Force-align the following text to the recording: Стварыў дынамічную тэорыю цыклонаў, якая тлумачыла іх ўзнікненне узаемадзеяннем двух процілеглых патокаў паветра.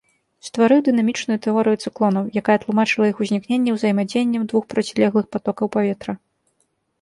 Стварыў 0.45 0.79
дынамічную 0.85 1.35
тэорыю 1.47 1.77
цыклонаў, 1.87 2.23
якая 2.41 2.55
тлумачыла 2.63 3.05
іх 3.11 3.21
ўзнікненне 3.25 3.71
узаемадзеяннем 3.77 4.43
двух 4.53 4.63
процілеглых 4.73 5.25
патокаў 5.37 5.71
паветра. 5.79 6.13